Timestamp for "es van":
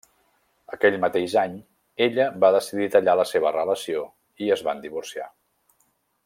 4.57-4.83